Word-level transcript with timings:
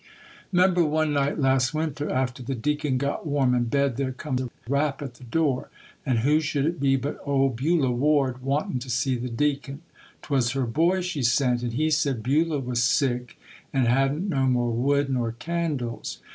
''Member 0.51 0.83
one 0.83 1.13
night 1.13 1.37
last 1.37 1.75
winter, 1.75 2.09
after 2.09 2.41
the 2.41 2.55
Deacon 2.55 2.97
got 2.97 3.27
warm 3.27 3.53
in 3.53 3.65
bed, 3.65 3.97
there 3.97 4.11
come 4.11 4.39
a 4.39 4.49
rap 4.67 4.99
at 5.03 5.13
the 5.13 5.23
door; 5.23 5.69
and 6.07 6.21
who 6.25 6.39
should 6.39 6.65
it 6.65 6.79
be 6.79 6.95
but 6.95 7.19
old 7.23 7.55
Beulah 7.57 7.91
Ward 7.91 8.41
wantin' 8.41 8.79
to 8.79 8.89
see 8.89 9.15
the 9.15 9.29
Deacon—'twas 9.29 10.53
her 10.53 10.65
boy 10.65 11.01
she 11.01 11.21
sent, 11.21 11.61
and 11.61 11.73
he 11.73 11.91
said 11.91 12.23
Beulah 12.23 12.61
was 12.61 12.81
sick 12.81 13.37
and 13.71 13.85
hadn't 13.87 14.27
no 14.27 14.47
more 14.47 14.71
wood 14.71 15.07
nor 15.07 15.33
candles. 15.33 16.17